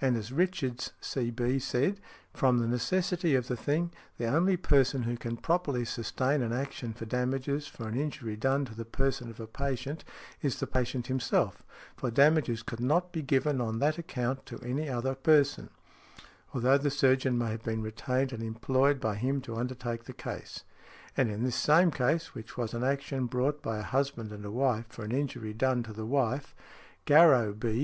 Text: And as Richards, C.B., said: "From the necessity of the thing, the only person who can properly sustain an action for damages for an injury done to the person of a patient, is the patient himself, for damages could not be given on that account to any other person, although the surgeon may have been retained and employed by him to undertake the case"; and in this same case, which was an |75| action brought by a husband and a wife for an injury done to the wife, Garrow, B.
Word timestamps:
And 0.00 0.16
as 0.16 0.32
Richards, 0.32 0.90
C.B., 1.00 1.60
said: 1.60 2.00
"From 2.34 2.58
the 2.58 2.66
necessity 2.66 3.36
of 3.36 3.46
the 3.46 3.56
thing, 3.56 3.92
the 4.18 4.26
only 4.26 4.56
person 4.56 5.04
who 5.04 5.16
can 5.16 5.36
properly 5.36 5.84
sustain 5.84 6.42
an 6.42 6.52
action 6.52 6.92
for 6.92 7.04
damages 7.06 7.68
for 7.68 7.86
an 7.86 7.96
injury 7.96 8.34
done 8.34 8.64
to 8.64 8.74
the 8.74 8.84
person 8.84 9.30
of 9.30 9.38
a 9.38 9.46
patient, 9.46 10.02
is 10.42 10.58
the 10.58 10.66
patient 10.66 11.06
himself, 11.06 11.62
for 11.96 12.10
damages 12.10 12.64
could 12.64 12.80
not 12.80 13.12
be 13.12 13.22
given 13.22 13.60
on 13.60 13.78
that 13.78 13.98
account 13.98 14.46
to 14.46 14.58
any 14.66 14.88
other 14.88 15.14
person, 15.14 15.70
although 16.52 16.76
the 16.76 16.90
surgeon 16.90 17.38
may 17.38 17.50
have 17.52 17.62
been 17.62 17.82
retained 17.82 18.32
and 18.32 18.42
employed 18.42 18.98
by 18.98 19.14
him 19.14 19.40
to 19.42 19.54
undertake 19.54 20.06
the 20.06 20.12
case"; 20.12 20.64
and 21.16 21.30
in 21.30 21.44
this 21.44 21.54
same 21.54 21.92
case, 21.92 22.34
which 22.34 22.56
was 22.58 22.74
an 22.74 22.82
|75| 22.82 22.90
action 22.92 23.26
brought 23.26 23.62
by 23.62 23.78
a 23.78 23.82
husband 23.84 24.32
and 24.32 24.44
a 24.44 24.50
wife 24.50 24.86
for 24.88 25.04
an 25.04 25.12
injury 25.12 25.52
done 25.54 25.84
to 25.84 25.92
the 25.92 26.04
wife, 26.04 26.52
Garrow, 27.06 27.52
B. 27.52 27.80